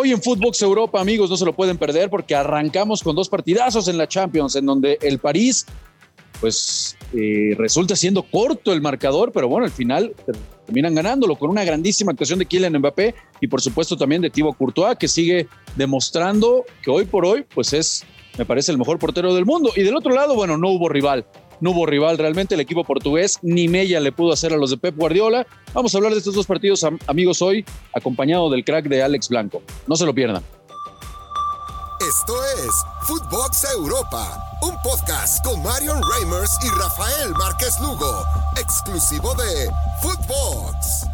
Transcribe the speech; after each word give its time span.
Hoy 0.00 0.12
en 0.12 0.22
Footbox 0.22 0.62
Europa, 0.62 1.00
amigos, 1.00 1.28
no 1.28 1.36
se 1.36 1.44
lo 1.44 1.52
pueden 1.52 1.76
perder 1.76 2.08
porque 2.08 2.32
arrancamos 2.32 3.02
con 3.02 3.16
dos 3.16 3.28
partidazos 3.28 3.88
en 3.88 3.98
la 3.98 4.06
Champions, 4.06 4.54
en 4.54 4.64
donde 4.64 4.96
el 5.02 5.18
París, 5.18 5.66
pues 6.40 6.96
eh, 7.14 7.56
resulta 7.58 7.96
siendo 7.96 8.22
corto 8.22 8.72
el 8.72 8.80
marcador, 8.80 9.32
pero 9.32 9.48
bueno, 9.48 9.64
al 9.64 9.72
final 9.72 10.14
terminan 10.66 10.94
ganándolo 10.94 11.34
con 11.34 11.50
una 11.50 11.64
grandísima 11.64 12.12
actuación 12.12 12.38
de 12.38 12.46
Kylian 12.46 12.78
Mbappé 12.78 13.12
y 13.40 13.48
por 13.48 13.60
supuesto 13.60 13.96
también 13.96 14.22
de 14.22 14.30
Thibaut 14.30 14.56
Courtois, 14.56 14.96
que 14.96 15.08
sigue 15.08 15.48
demostrando 15.74 16.64
que 16.80 16.92
hoy 16.92 17.04
por 17.04 17.26
hoy, 17.26 17.44
pues 17.52 17.72
es, 17.72 18.04
me 18.38 18.44
parece, 18.44 18.70
el 18.70 18.78
mejor 18.78 19.00
portero 19.00 19.34
del 19.34 19.46
mundo. 19.46 19.72
Y 19.74 19.82
del 19.82 19.96
otro 19.96 20.14
lado, 20.14 20.36
bueno, 20.36 20.56
no 20.56 20.68
hubo 20.68 20.88
rival 20.88 21.26
no 21.60 21.70
hubo 21.70 21.86
rival 21.86 22.18
realmente, 22.18 22.54
el 22.54 22.60
equipo 22.60 22.84
portugués 22.84 23.38
ni 23.42 23.68
Mella 23.68 24.00
le 24.00 24.12
pudo 24.12 24.32
hacer 24.32 24.52
a 24.52 24.56
los 24.56 24.70
de 24.70 24.76
Pep 24.76 24.96
Guardiola. 24.96 25.46
Vamos 25.74 25.94
a 25.94 25.98
hablar 25.98 26.12
de 26.12 26.18
estos 26.18 26.34
dos 26.34 26.46
partidos, 26.46 26.84
amigos, 27.06 27.42
hoy, 27.42 27.64
acompañado 27.94 28.50
del 28.50 28.64
crack 28.64 28.86
de 28.86 29.02
Alex 29.02 29.28
Blanco. 29.28 29.62
No 29.86 29.96
se 29.96 30.06
lo 30.06 30.14
pierdan. 30.14 30.42
Esto 32.00 32.34
es 32.64 32.70
Footbox 33.08 33.66
Europa, 33.74 34.58
un 34.62 34.74
podcast 34.82 35.44
con 35.44 35.60
Marion 35.62 36.00
Reimers 36.14 36.56
y 36.64 36.68
Rafael 36.78 37.30
Márquez 37.32 37.74
Lugo, 37.80 38.22
exclusivo 38.56 39.34
de 39.34 39.68
Footbox. 40.00 41.08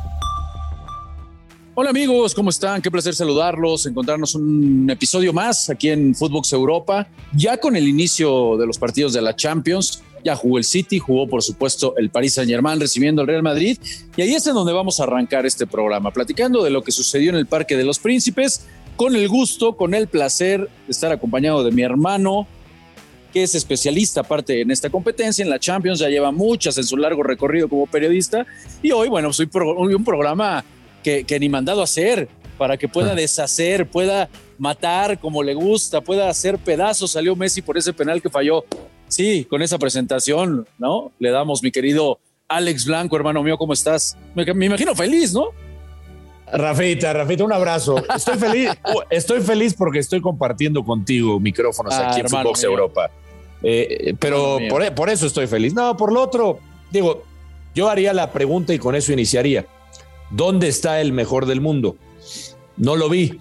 Hola 1.76 1.90
amigos, 1.90 2.34
¿cómo 2.34 2.50
están? 2.50 2.80
Qué 2.80 2.88
placer 2.88 3.16
saludarlos, 3.16 3.86
encontrarnos 3.86 4.36
un 4.36 4.88
episodio 4.88 5.32
más 5.32 5.68
aquí 5.70 5.88
en 5.88 6.14
Footbox 6.14 6.52
Europa, 6.52 7.08
ya 7.34 7.56
con 7.56 7.74
el 7.74 7.88
inicio 7.88 8.56
de 8.56 8.66
los 8.66 8.78
partidos 8.78 9.12
de 9.12 9.22
la 9.22 9.34
Champions. 9.34 10.00
Ya 10.24 10.34
jugó 10.34 10.58
el 10.58 10.64
City, 10.64 10.98
jugó 10.98 11.28
por 11.28 11.42
supuesto 11.42 11.94
el 11.98 12.10
Paris 12.10 12.34
Saint 12.34 12.50
Germain 12.50 12.80
recibiendo 12.80 13.22
el 13.22 13.28
Real 13.28 13.42
Madrid. 13.42 13.78
Y 14.16 14.22
ahí 14.22 14.34
es 14.34 14.46
en 14.46 14.54
donde 14.54 14.72
vamos 14.72 14.98
a 14.98 15.04
arrancar 15.04 15.44
este 15.44 15.66
programa, 15.66 16.10
platicando 16.10 16.62
de 16.64 16.70
lo 16.70 16.82
que 16.82 16.92
sucedió 16.92 17.30
en 17.30 17.36
el 17.36 17.46
Parque 17.46 17.76
de 17.76 17.84
los 17.84 17.98
Príncipes, 17.98 18.66
con 18.96 19.14
el 19.16 19.28
gusto, 19.28 19.76
con 19.76 19.94
el 19.94 20.06
placer 20.08 20.60
de 20.60 20.90
estar 20.90 21.12
acompañado 21.12 21.62
de 21.62 21.72
mi 21.72 21.82
hermano, 21.82 22.46
que 23.32 23.42
es 23.42 23.54
especialista 23.54 24.20
aparte 24.20 24.60
en 24.60 24.70
esta 24.70 24.88
competencia, 24.90 25.42
en 25.42 25.50
la 25.50 25.58
Champions, 25.58 25.98
ya 25.98 26.08
lleva 26.08 26.30
muchas 26.30 26.78
en 26.78 26.84
su 26.84 26.96
largo 26.96 27.22
recorrido 27.22 27.68
como 27.68 27.86
periodista. 27.86 28.46
Y 28.80 28.92
hoy, 28.92 29.08
bueno, 29.08 29.32
soy 29.32 29.48
un 29.52 30.04
programa 30.04 30.64
que, 31.02 31.24
que 31.24 31.40
ni 31.40 31.48
mandado 31.48 31.80
a 31.80 31.84
hacer 31.84 32.28
para 32.56 32.76
que 32.76 32.88
pueda 32.88 33.14
deshacer, 33.14 33.88
pueda 33.88 34.28
matar 34.58 35.18
como 35.18 35.42
le 35.42 35.54
gusta, 35.54 36.00
pueda 36.00 36.28
hacer 36.28 36.58
pedazos. 36.58 37.10
Salió 37.10 37.34
Messi 37.34 37.62
por 37.62 37.76
ese 37.76 37.92
penal 37.92 38.22
que 38.22 38.30
falló 38.30 38.64
Sí, 39.08 39.44
con 39.44 39.62
esa 39.62 39.78
presentación, 39.78 40.66
¿no? 40.78 41.12
Le 41.18 41.30
damos, 41.30 41.62
mi 41.62 41.70
querido 41.70 42.18
Alex 42.48 42.84
Blanco, 42.86 43.16
hermano 43.16 43.42
mío, 43.42 43.56
¿cómo 43.58 43.72
estás? 43.72 44.16
Me, 44.34 44.44
imagino 44.66 44.94
feliz, 44.94 45.32
¿no? 45.32 45.48
Rafita, 46.52 47.12
Rafita, 47.12 47.44
un 47.44 47.52
abrazo. 47.52 47.96
Estoy 48.14 48.38
feliz, 48.38 48.70
estoy 49.10 49.40
feliz 49.40 49.74
porque 49.74 49.98
estoy 49.98 50.20
compartiendo 50.20 50.84
contigo 50.84 51.40
micrófonos 51.40 51.94
aquí 51.94 52.20
en 52.20 52.28
Footbox 52.28 52.62
Europa. 52.64 53.10
Eh, 53.62 54.14
pero 54.18 54.58
por, 54.68 54.94
por, 54.94 55.08
eso 55.08 55.26
estoy 55.26 55.46
feliz. 55.46 55.72
No, 55.72 55.96
por 55.96 56.12
lo 56.12 56.20
otro, 56.20 56.58
digo, 56.90 57.22
yo 57.74 57.88
haría 57.88 58.12
la 58.12 58.30
pregunta 58.30 58.74
y 58.74 58.78
con 58.78 58.94
eso 58.94 59.12
iniciaría. 59.12 59.66
¿Dónde 60.30 60.68
está 60.68 61.00
el 61.00 61.12
mejor 61.12 61.46
del 61.46 61.60
mundo? 61.60 61.96
No 62.76 62.96
lo 62.96 63.08
vi. 63.08 63.40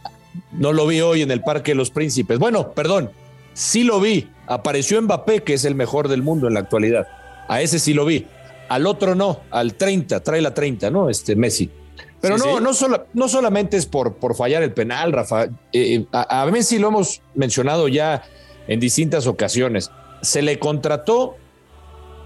No 0.52 0.74
lo 0.74 0.88
vi 0.88 1.02
hoy 1.02 1.22
en 1.22 1.32
el 1.32 1.42
Parque 1.42 1.72
de 1.72 1.76
los 1.76 1.92
Príncipes. 1.92 2.40
Bueno, 2.40 2.72
perdón, 2.72 3.12
sí 3.54 3.84
lo 3.84 4.00
vi. 4.00 4.28
Apareció 4.48 5.02
Mbappé, 5.02 5.44
que 5.44 5.54
es 5.54 5.66
el 5.66 5.76
mejor 5.76 6.08
del 6.08 6.22
mundo 6.22 6.48
en 6.48 6.54
la 6.56 6.62
actualidad. 6.62 7.08
A 7.48 7.62
ese 7.62 7.80
sí 7.80 7.94
lo 7.94 8.06
vi. 8.06 8.26
Al 8.70 8.88
otro 8.88 9.16
no, 9.16 9.42
al 9.52 9.76
30, 9.76 10.22
trae 10.22 10.42
la 10.42 10.54
30, 10.54 10.90
¿no? 10.90 11.10
Este 11.10 11.36
Messi. 11.36 11.70
Pero 12.22 12.38
no, 12.38 12.60
No, 12.62 12.72
no 13.14 13.28
solamente 13.28 13.76
es 13.76 13.86
por, 13.86 14.16
por 14.16 14.36
fallar 14.36 14.64
el 14.64 14.74
penal, 14.74 15.12
Rafa. 15.12 15.44
Eh, 15.44 15.50
eh, 15.74 16.06
a, 16.14 16.46
Messi 16.46 16.80
lo 16.80 16.88
hemos 16.88 17.22
mencionado 17.36 17.88
ya 17.90 18.24
en 18.68 18.80
distintas 18.80 19.28
ocasiones. 19.28 19.92
Se 20.22 20.42
le 20.42 20.58
contrató 20.58 21.36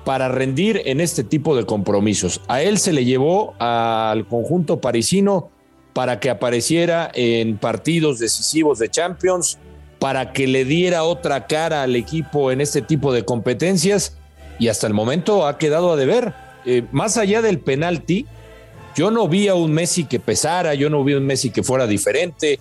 para 0.06 0.30
rendir 0.30 0.84
en 0.86 1.02
este 1.02 1.24
tipo 1.24 1.56
de 1.56 1.66
compromisos. 1.66 2.42
A 2.48 2.62
él 2.62 2.78
se 2.78 2.94
le 2.94 3.06
llevó 3.06 3.56
al 3.60 4.28
conjunto 4.28 4.80
parisino 4.80 5.50
para 5.94 6.20
que 6.20 6.30
apareciera 6.30 7.10
en 7.16 7.58
partidos 7.58 8.20
decisivos 8.20 8.78
de 8.78 8.90
Champions, 8.90 9.58
para 10.00 10.32
que 10.32 10.48
le 10.48 10.66
diera 10.66 11.04
otra 11.04 11.48
cara 11.48 11.84
al 11.84 11.96
equipo 11.96 12.52
en 12.52 12.62
este 12.62 12.82
tipo 12.82 13.14
de 13.14 13.26
competencias 13.26 14.18
y 14.60 14.68
hasta 14.68 14.88
el 14.88 14.94
momento 14.94 15.48
ha 15.48 15.58
quedado 15.58 15.92
a 15.92 15.96
deber. 15.96 16.34
Eh, 16.66 16.84
más 16.92 17.18
allá 17.18 17.42
del 17.42 17.60
penalti, 17.60 18.26
yo 18.96 19.12
no 19.12 19.28
vi 19.28 19.48
a 19.48 19.56
un 19.56 19.72
Messi 19.72 20.06
que 20.06 20.20
pesara, 20.20 20.74
yo 20.74 20.90
no 20.90 21.04
vi 21.04 21.14
a 21.14 21.18
un 21.18 21.26
Messi 21.26 21.50
que 21.50 21.64
fuera 21.64 21.88
diferente. 21.88 22.60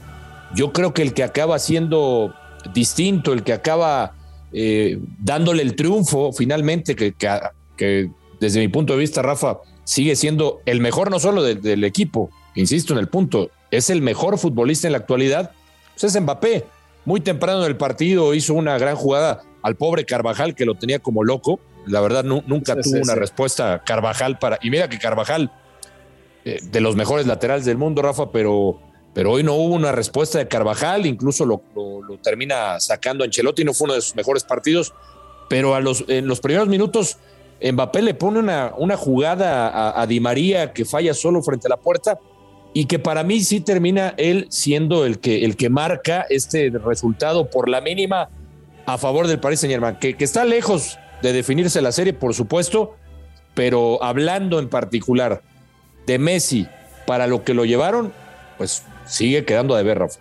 Yo 0.55 0.73
creo 0.73 0.95
que 0.95 1.03
el 1.03 1.13
que 1.13 1.25
acaba 1.25 1.59
siendo 1.59 2.35
distinto, 2.73 3.33
el 3.33 3.43
que 3.43 3.53
acaba 3.53 4.15
eh, 4.53 4.99
dándole 5.19 5.63
el 5.63 5.77
triunfo 5.77 6.33
finalmente, 6.33 6.95
que, 6.95 8.11
desde 8.41 8.61
mi 8.61 8.69
punto 8.69 8.95
de 8.95 8.99
vista, 8.99 9.23
Rafa, 9.23 9.59
sigue 9.85 10.17
siendo 10.17 10.61
el 10.67 10.81
mejor 10.81 11.11
no 11.11 11.19
solo 11.19 11.43
del 11.43 11.85
equipo, 11.85 12.31
insisto 12.55 12.93
en 12.93 12.99
el 12.99 13.09
punto, 13.09 13.51
es 13.71 13.91
el 13.91 14.03
mejor 14.03 14.39
futbolista 14.39 14.89
en 14.89 14.93
la 14.93 14.99
actualidad, 14.99 15.53
pues 15.95 16.05
es 16.05 16.21
Mbappé 16.21 16.65
muy 17.06 17.21
temprano 17.21 17.61
en 17.62 17.69
el 17.69 17.77
partido 17.77 18.34
hizo 18.34 18.53
una 18.53 18.77
gran 18.77 18.97
jugada 18.97 19.43
al 19.62 19.77
pobre 19.77 20.05
Carvajal, 20.05 20.55
que 20.55 20.67
lo 20.67 20.75
tenía 20.75 20.99
como 20.99 21.25
loco. 21.25 21.61
La 21.87 22.00
verdad, 22.00 22.25
nunca 22.25 22.78
tuvo 22.81 23.00
una 23.00 23.15
respuesta 23.15 23.83
Carvajal 23.87 24.39
para. 24.39 24.59
Y 24.61 24.71
mira 24.71 24.89
que 24.89 24.99
Carvajal, 24.99 25.53
eh, 26.45 26.59
de 26.61 26.81
los 26.81 26.97
mejores 26.97 27.27
laterales 27.27 27.65
del 27.65 27.78
mundo, 27.78 28.03
Rafa, 28.03 28.33
pero, 28.33 28.81
pero 29.15 29.31
hoy 29.31 29.45
no 29.45 29.55
hubo 29.55 29.75
una 29.75 29.93
respuesta 29.93 30.39
de 30.39 30.49
Carvajal, 30.49 31.06
incluso 31.06 31.47
lo, 31.47 31.62
termina 32.22 32.81
sacando 32.81 33.22
Ancelotti, 33.22 33.65
no 33.65 33.72
fue 33.72 33.84
uno 33.87 33.95
de 33.95 34.03
sus 34.03 34.16
mejores 34.16 34.43
partidos, 34.43 34.93
pero 35.49 35.77
a 35.77 35.81
los, 35.81 36.05
en 36.09 36.27
los 36.27 36.41
primeros 36.41 36.66
minutos 36.66 37.19
Mbappé 37.62 38.03
le 38.03 38.15
pone 38.15 38.41
una, 38.41 38.75
una 38.77 38.97
jugada 38.97 39.69
a, 39.69 40.03
a 40.03 40.06
Di 40.09 40.19
María 40.19 40.72
que 40.72 40.84
falla 40.84 41.15
solo 41.15 41.41
frente 41.41 41.69
a 41.69 41.71
la 41.71 41.77
puerta 41.77 42.19
y 42.77 42.85
que 42.85 42.99
para 42.99 43.23
mí 43.23 43.41
sí 43.41 43.61
termina 43.61 44.13
él 44.19 44.49
siendo 44.51 45.07
el 45.07 45.19
que, 45.19 45.47
el 45.47 45.57
que 45.57 45.71
marca 45.71 46.27
este 46.29 46.69
resultado 46.69 47.49
por 47.49 47.71
la 47.71 47.81
mínima 47.81 48.29
a 48.85 48.99
favor 48.99 49.29
del 49.29 49.41
Paris 49.41 49.61
Saint 49.61 49.73
Germain, 49.73 49.97
que, 49.97 50.15
que 50.15 50.25
está 50.25 50.45
lejos 50.45 50.99
de 51.23 51.33
definirse 51.33 51.81
la 51.81 51.91
serie, 51.91 52.13
por 52.13 52.35
supuesto, 52.35 52.95
pero 53.55 54.05
hablando 54.05 54.59
en 54.59 54.69
particular 54.69 55.41
de 56.07 56.19
Messi 56.19 56.67
para 57.07 57.27
lo 57.27 57.45
que 57.45 57.55
lo 57.55 57.65
llevaron, 57.65 58.13
pues 58.59 58.83
sigue 59.07 59.47
quedando 59.47 59.75
de 59.75 59.83
ver, 59.83 60.01
Rafa. 60.01 60.21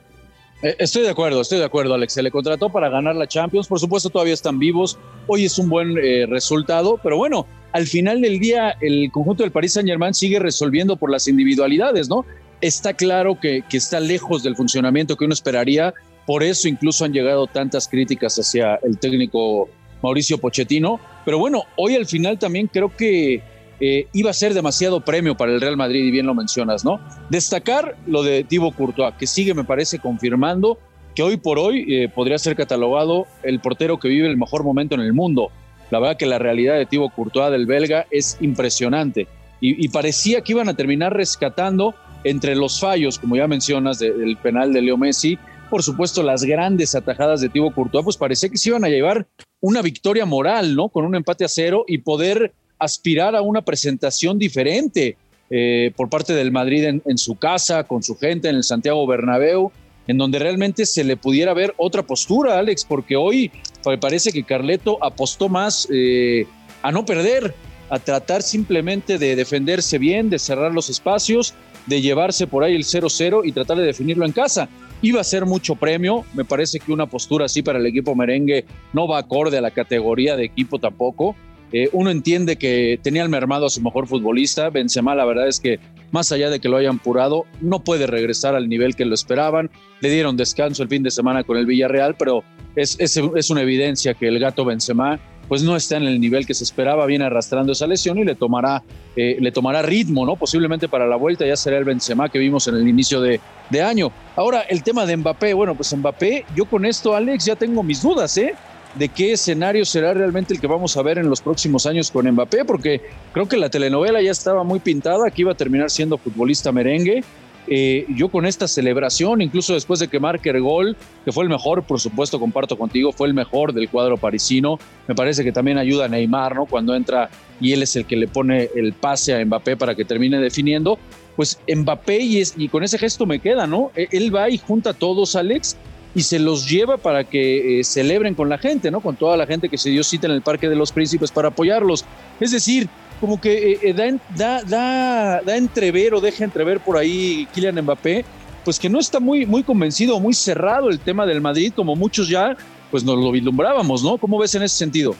Eh, 0.63 0.77
estoy 0.79 1.01
de 1.01 1.09
acuerdo, 1.09 1.41
estoy 1.41 1.59
de 1.59 1.65
acuerdo, 1.65 1.93
Alex. 1.93 2.13
Se 2.13 2.23
le 2.23 2.31
contrató 2.31 2.69
para 2.69 2.87
ganar 2.87 3.17
la 3.17 3.27
Champions. 3.27 3.67
Por 3.67 3.81
supuesto, 3.81 4.09
todavía 4.09 4.33
están 4.33 4.59
vivos. 4.59 4.97
Hoy 5.27 5.43
es 5.43 5.59
un 5.59 5.67
buen 5.67 5.97
eh, 5.97 6.25
resultado, 6.25 7.01
pero 7.03 7.17
bueno, 7.17 7.47
al 7.73 7.85
final 7.85 8.21
del 8.21 8.39
día, 8.39 8.77
el 8.79 9.11
conjunto 9.11 9.43
del 9.43 9.51
Paris 9.51 9.73
Saint 9.73 9.89
Germain 9.89 10.13
sigue 10.13 10.39
resolviendo 10.39 10.95
por 10.95 11.11
las 11.11 11.27
individualidades, 11.27 12.07
¿no? 12.07 12.25
Está 12.67 12.93
claro 12.93 13.39
que, 13.39 13.63
está 13.71 13.99
lejos 13.99 14.43
del 14.43 14.55
funcionamiento 14.55 15.15
que 15.15 15.25
uno 15.25 15.33
esperaría. 15.33 15.93
Por 16.25 16.41
eso 16.43 16.67
incluso 16.67 17.05
han 17.05 17.13
llegado 17.13 17.45
tantas 17.47 17.87
críticas 17.87 18.35
hacia 18.37 18.75
el 18.83 18.97
técnico 18.97 19.69
Mauricio 20.01 20.39
Pochettino. 20.39 20.99
Pero 21.23 21.37
bueno, 21.37 21.63
hoy 21.75 21.95
al 21.95 22.05
final 22.05 22.39
también 22.39 22.67
creo 22.67 22.95
que 22.95 23.43
eh, 23.79 24.07
iba 24.13 24.31
a 24.31 24.33
ser 24.33 24.53
demasiado 24.53 25.01
premio 25.01 25.37
para 25.37 25.51
el 25.51 25.61
Real 25.61 25.77
Madrid, 25.77 26.03
y 26.05 26.11
bien 26.11 26.25
lo 26.25 26.33
mencionas, 26.33 26.83
¿no? 26.83 26.99
Destacar 27.29 27.95
lo 28.07 28.23
de 28.23 28.43
Thibaut 28.43 28.75
Courtois, 28.75 29.13
que 29.19 29.27
sigue, 29.27 29.53
me 29.53 29.63
parece, 29.63 29.99
confirmando 29.99 30.79
que 31.13 31.23
hoy 31.23 31.37
por 31.37 31.59
hoy 31.59 31.85
eh, 31.87 32.09
podría 32.09 32.37
ser 32.37 32.55
catalogado 32.55 33.27
el 33.43 33.59
portero 33.59 33.99
que 33.99 34.09
vive 34.09 34.27
el 34.27 34.37
mejor 34.37 34.63
momento 34.63 34.95
en 34.95 35.01
el 35.01 35.13
mundo. 35.13 35.51
La 35.91 35.99
verdad 35.99 36.17
que 36.17 36.25
la 36.25 36.39
realidad 36.39 36.75
de 36.75 36.85
Thibaut 36.87 37.13
Courtois 37.13 37.51
del 37.51 37.67
belga 37.67 38.07
es 38.09 38.37
impresionante. 38.41 39.27
y 39.61 39.87
parecía 39.87 40.41
que 40.41 40.51
iban 40.51 40.69
a 40.69 40.75
terminar 40.75 41.13
rescatando 41.13 41.95
entre 42.25 42.55
los 42.55 42.79
fallos, 42.81 43.17
como 43.19 43.37
ya 43.37 43.47
mencionas, 43.47 43.99
del 43.99 44.35
penal 44.37 44.73
de 44.73 44.81
Leo 44.81 44.97
Messi, 44.97 45.37
por 45.69 45.83
supuesto, 45.83 46.23
las 46.23 46.43
grandes 46.43 46.95
atajadas 46.95 47.41
de 47.41 47.49
Thibaut 47.49 47.73
Courtois, 47.73 48.03
pues 48.03 48.17
parecía 48.17 48.49
que 48.49 48.57
se 48.57 48.69
iban 48.69 48.83
a 48.83 48.89
llevar 48.89 49.27
una 49.61 49.81
victoria 49.81 50.25
moral, 50.25 50.75
¿no? 50.75 50.89
Con 50.89 51.05
un 51.05 51.15
empate 51.15 51.45
a 51.45 51.47
cero 51.49 51.85
y 51.87 51.99
poder 51.99 52.53
aspirar 52.79 53.35
a 53.35 53.41
una 53.41 53.63
presentación 53.63 54.37
diferente 54.37 55.17
eh, 55.49 55.91
por 55.95 56.09
parte 56.09 56.33
del 56.33 56.51
Madrid 56.51 57.01
en, 57.05 57.17
su 57.17 57.35
casa, 57.35 57.83
con 57.83 58.03
su 58.03 58.15
gente, 58.17 58.49
en 58.49 58.55
el 58.55 58.63
Santiago 58.63 59.05
Bernabéu, 59.07 59.71
en 60.07 60.17
donde 60.17 60.39
realmente 60.39 60.85
se 60.85 61.03
le 61.03 61.17
pudiera 61.17 61.53
ver 61.53 61.73
otra 61.77 62.03
postura, 62.03 62.59
Alex, 62.59 62.85
porque 62.85 63.15
hoy 63.15 63.51
me 63.85 63.97
parece 63.97 64.31
que 64.31 64.43
Carleto 64.43 65.03
apostó 65.03 65.49
más 65.49 65.87
eh, 65.91 66.47
a 66.81 66.91
no 66.91 67.05
perder, 67.05 67.53
a 67.89 67.99
tratar 67.99 68.41
simplemente 68.41 69.17
de 69.17 69.35
defenderse 69.35 69.97
bien, 69.97 70.29
de 70.29 70.39
cerrar 70.39 70.73
los 70.73 70.89
espacios 70.89 71.53
de 71.85 72.01
llevarse 72.01 72.47
por 72.47 72.63
ahí 72.63 72.75
el 72.75 72.83
0-0 72.83 73.41
y 73.45 73.51
tratar 73.51 73.77
de 73.77 73.83
definirlo 73.83 74.25
en 74.25 74.31
casa. 74.31 74.69
Iba 75.01 75.21
a 75.21 75.23
ser 75.23 75.45
mucho 75.45 75.75
premio, 75.75 76.25
me 76.33 76.45
parece 76.45 76.79
que 76.79 76.91
una 76.91 77.05
postura 77.05 77.45
así 77.45 77.61
para 77.61 77.79
el 77.79 77.85
equipo 77.85 78.15
merengue 78.15 78.65
no 78.93 79.07
va 79.07 79.19
acorde 79.19 79.57
a 79.57 79.61
la 79.61 79.71
categoría 79.71 80.35
de 80.35 80.45
equipo 80.45 80.79
tampoco. 80.79 81.35
Eh, 81.71 81.89
uno 81.91 82.09
entiende 82.09 82.57
que 82.57 82.99
tenía 83.01 83.23
el 83.23 83.29
mermado 83.29 83.65
a 83.65 83.69
su 83.69 83.81
mejor 83.81 84.07
futbolista, 84.07 84.69
Benzema 84.69 85.15
la 85.15 85.25
verdad 85.25 85.47
es 85.47 85.59
que 85.59 85.79
más 86.11 86.31
allá 86.31 86.49
de 86.49 86.59
que 86.59 86.69
lo 86.69 86.77
hayan 86.77 86.99
purado, 86.99 87.45
no 87.59 87.83
puede 87.83 88.07
regresar 88.07 88.55
al 88.55 88.69
nivel 88.69 88.95
que 88.95 89.03
lo 89.03 89.13
esperaban. 89.13 89.69
Le 89.99 90.09
dieron 90.09 90.37
descanso 90.37 90.83
el 90.83 90.89
fin 90.89 91.03
de 91.03 91.11
semana 91.11 91.43
con 91.43 91.57
el 91.57 91.65
Villarreal, 91.65 92.15
pero 92.15 92.43
es, 92.75 92.97
es, 92.99 93.49
una 93.49 93.61
evidencia 93.61 94.13
que 94.13 94.27
el 94.27 94.39
gato 94.39 94.63
Benzema 94.63 95.19
pues 95.47 95.63
no 95.63 95.75
está 95.75 95.97
en 95.97 96.03
el 96.03 96.19
nivel 96.19 96.45
que 96.45 96.53
se 96.53 96.63
esperaba, 96.63 97.05
viene 97.05 97.25
arrastrando 97.25 97.71
esa 97.71 97.87
lesión 97.87 98.17
y 98.17 98.23
le 98.23 98.35
tomará, 98.35 98.83
eh, 99.15 99.37
le 99.39 99.51
tomará 99.51 99.81
ritmo, 99.81 100.25
¿no? 100.25 100.35
Posiblemente 100.35 100.87
para 100.87 101.07
la 101.07 101.15
vuelta 101.15 101.45
ya 101.45 101.55
será 101.55 101.77
el 101.77 101.83
Benzema 101.83 102.29
que 102.29 102.39
vimos 102.39 102.67
en 102.67 102.75
el 102.75 102.87
inicio 102.87 103.21
de, 103.21 103.39
de 103.69 103.81
año. 103.81 104.11
Ahora, 104.35 104.61
el 104.61 104.83
tema 104.83 105.05
de 105.05 105.17
Mbappé, 105.17 105.53
bueno, 105.53 105.75
pues 105.75 105.95
Mbappé, 105.95 106.45
yo 106.55 106.65
con 106.65 106.85
esto, 106.85 107.15
Alex, 107.15 107.45
ya 107.45 107.55
tengo 107.55 107.83
mis 107.83 108.01
dudas, 108.01 108.37
¿eh? 108.37 108.55
de 108.95 109.09
qué 109.09 109.33
escenario 109.33 109.85
será 109.85 110.13
realmente 110.13 110.53
el 110.53 110.59
que 110.59 110.67
vamos 110.67 110.95
a 110.97 111.01
ver 111.01 111.17
en 111.17 111.29
los 111.29 111.41
próximos 111.41 111.85
años 111.85 112.09
con 112.09 112.29
Mbappé, 112.29 112.65
porque 112.65 113.01
creo 113.33 113.47
que 113.47 113.57
la 113.57 113.69
telenovela 113.69 114.21
ya 114.21 114.31
estaba 114.31 114.63
muy 114.63 114.79
pintada, 114.79 115.29
que 115.29 115.41
iba 115.41 115.51
a 115.51 115.55
terminar 115.55 115.89
siendo 115.89 116.17
futbolista 116.17 116.71
merengue. 116.71 117.23
Eh, 117.67 118.05
yo 118.09 118.29
con 118.29 118.45
esta 118.45 118.67
celebración, 118.67 119.41
incluso 119.41 119.73
después 119.73 119.99
de 119.99 120.07
que 120.07 120.19
marque 120.19 120.49
el 120.49 120.61
gol, 120.61 120.95
que 121.23 121.31
fue 121.31 121.43
el 121.43 121.49
mejor, 121.49 121.83
por 121.83 121.99
supuesto, 121.99 122.39
comparto 122.39 122.77
contigo, 122.77 123.11
fue 123.11 123.27
el 123.27 123.33
mejor 123.33 123.73
del 123.73 123.89
cuadro 123.89 124.17
parisino. 124.17 124.79
Me 125.07 125.15
parece 125.15 125.43
que 125.43 125.51
también 125.51 125.77
ayuda 125.77 126.05
a 126.05 126.07
Neymar, 126.07 126.55
¿no? 126.55 126.65
Cuando 126.65 126.95
entra 126.95 127.29
y 127.59 127.73
él 127.73 127.83
es 127.83 127.95
el 127.95 128.05
que 128.05 128.15
le 128.15 128.27
pone 128.27 128.69
el 128.75 128.93
pase 128.93 129.33
a 129.33 129.43
Mbappé 129.43 129.77
para 129.77 129.95
que 129.95 130.05
termine 130.05 130.39
definiendo. 130.39 130.99
Pues 131.35 131.59
Mbappé 131.67 132.19
y, 132.19 132.67
con 132.69 132.83
ese 132.83 132.97
gesto 132.97 133.25
me 133.25 133.39
queda, 133.39 133.67
¿no? 133.67 133.91
E, 133.95 134.07
él 134.11 134.33
va 134.33 134.49
y 134.49 134.57
junta 134.57 134.91
a 134.91 134.93
todos, 134.93 135.35
Alex, 135.35 135.75
y 136.13 136.21
se 136.21 136.39
los 136.39 136.69
lleva 136.69 136.97
para 136.97 137.23
que 137.25 137.79
eh, 137.79 137.83
celebren 137.83 138.35
con 138.35 138.47
la 138.47 138.57
gente, 138.57 138.91
¿no? 138.91 139.01
Con 139.01 139.15
toda 139.15 139.35
la 139.35 139.45
gente 139.45 139.69
que 139.69 139.77
se 139.77 139.89
dio 139.89 140.03
cita 140.03 140.27
en 140.27 140.33
el 140.33 140.41
Parque 140.41 140.69
de 140.69 140.75
los 140.75 140.91
Príncipes 140.91 141.31
para 141.31 141.49
apoyarlos. 141.49 142.05
Es 142.39 142.51
decir, 142.51 142.87
como 143.25 143.41
que 143.41 143.71
eh, 143.71 143.79
eh, 143.81 144.17
da, 144.35 144.61
da, 144.63 145.41
da, 145.41 145.57
entrever 145.57 146.13
o 146.13 146.21
deja 146.21 146.43
entrever 146.43 146.79
por 146.79 146.95
ahí 146.95 147.47
Kylian 147.55 147.81
Mbappé, 147.81 148.23
pues 148.63 148.77
que 148.77 148.87
no 148.87 148.99
está 148.99 149.19
muy, 149.19 149.47
muy 149.47 149.63
convencido, 149.63 150.19
muy 150.19 150.35
cerrado 150.35 150.91
el 150.91 150.99
tema 150.99 151.25
del 151.25 151.41
Madrid, 151.41 151.73
como 151.75 151.95
muchos 151.95 152.29
ya, 152.29 152.55
pues 152.91 153.03
nos 153.03 153.17
lo 153.17 153.31
vislumbrábamos, 153.31 154.03
¿no? 154.03 154.19
¿Cómo 154.19 154.37
ves 154.37 154.53
en 154.53 154.61
ese 154.61 154.77
sentido? 154.77 155.15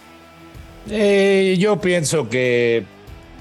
yo 0.87 1.81
pienso 1.81 2.29
que 2.29 2.85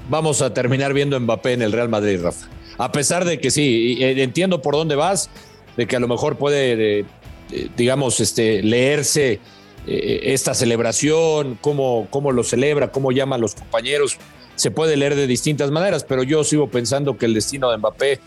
vamos 0.09 0.41
a 0.41 0.51
terminar 0.51 0.93
viendo 0.93 1.19
Mbappé 1.19 1.53
en 1.53 1.61
el 1.61 1.71
Real 1.71 1.89
Madrid, 1.89 2.19
Rafa. 2.23 2.47
A 2.79 2.91
pesar 2.91 3.23
de 3.23 3.39
que 3.39 3.51
sí, 3.51 3.97
entiendo 3.99 4.63
por 4.63 4.73
dónde 4.73 4.95
vas, 4.95 5.29
de 5.77 5.85
que 5.85 5.95
a 5.95 5.99
lo 5.99 6.07
mejor 6.07 6.37
puede 6.37 7.05
eh, 7.51 7.69
digamos, 7.77 8.19
este, 8.19 8.63
leerse 8.63 9.39
eh, 9.85 10.19
esta 10.23 10.55
celebración, 10.55 11.59
cómo, 11.61 12.07
cómo 12.09 12.31
lo 12.31 12.43
celebra, 12.43 12.91
cómo 12.91 13.11
llama 13.11 13.35
a 13.35 13.39
los 13.39 13.53
compañeros, 13.53 14.17
se 14.55 14.71
puede 14.71 14.97
leer 14.97 15.15
de 15.15 15.27
distintas 15.27 15.71
maneras, 15.71 16.03
pero 16.03 16.23
yo 16.23 16.43
sigo 16.43 16.69
pensando 16.69 17.17
que 17.17 17.25
el 17.25 17.33
destino 17.33 17.71
de 17.71 17.77
Mbappé 17.77 18.19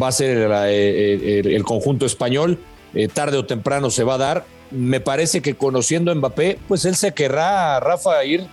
va 0.00 0.08
a 0.08 0.12
ser 0.12 0.50
eh, 0.66 1.42
el, 1.44 1.64
conjunto 1.64 2.06
español, 2.06 2.58
tarde 3.14 3.36
o 3.36 3.46
temprano 3.46 3.90
se 3.90 4.04
va 4.04 4.14
a 4.14 4.18
dar. 4.18 4.46
Me 4.70 5.00
parece 5.00 5.42
que 5.42 5.54
conociendo 5.54 6.10
a 6.10 6.14
Mbappé, 6.14 6.58
pues 6.68 6.84
él 6.84 6.96
se 6.96 7.12
querrá, 7.12 7.78
Rafa, 7.80 8.24
ir 8.24 8.46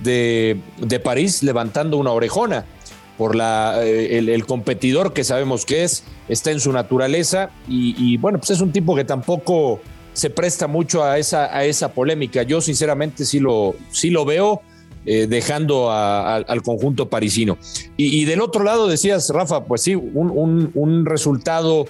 de, 0.00 0.58
de 0.78 1.00
París 1.00 1.42
levantando 1.42 1.96
una 1.96 2.12
orejona 2.12 2.64
por 3.16 3.36
la, 3.36 3.76
eh, 3.82 4.18
el, 4.18 4.46
competidor 4.46 5.12
que 5.12 5.24
sabemos 5.24 5.64
que 5.64 5.84
es, 5.84 6.04
está 6.28 6.50
en 6.50 6.60
su 6.60 6.72
naturaleza 6.72 7.50
y, 7.68 8.16
bueno, 8.18 8.38
pues 8.38 8.50
es 8.50 8.60
un 8.60 8.72
tipo 8.72 8.94
que 8.96 9.04
tampoco 9.04 9.80
se 10.12 10.30
presta 10.30 10.66
mucho 10.66 11.04
a 11.04 11.18
esa, 11.18 11.56
a 11.56 11.64
esa 11.64 11.92
polémica. 11.92 12.42
Yo 12.42 12.60
sinceramente 12.60 13.24
sí 13.24 13.40
lo, 13.40 13.74
sí 13.90 14.10
lo 14.10 14.24
veo 14.24 14.62
eh, 15.06 15.26
dejando 15.26 15.90
al 15.90 16.62
conjunto 16.62 17.10
parisino. 17.10 17.58
Y, 17.94 18.24
del 18.24 18.40
otro 18.40 18.64
lado 18.64 18.88
decías, 18.88 19.28
Rafa, 19.28 19.64
pues 19.64 19.82
sí, 19.82 19.94
un, 19.94 20.70
un, 20.74 21.04
resultado 21.04 21.84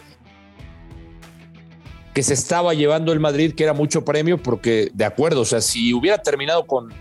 que 2.12 2.24
se 2.24 2.34
estaba 2.34 2.74
llevando 2.74 3.12
el 3.12 3.20
Madrid, 3.20 3.54
que 3.54 3.62
era 3.62 3.72
mucho 3.72 4.04
premio, 4.04 4.42
porque 4.42 4.90
de 4.94 5.04
acuerdo, 5.04 5.42
o 5.42 5.44
sea, 5.44 5.60
si 5.60 5.94
hubiera 5.94 6.18
terminado 6.18 6.66
con, 6.66 6.92